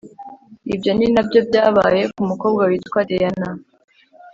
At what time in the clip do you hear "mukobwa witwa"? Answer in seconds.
2.29-2.99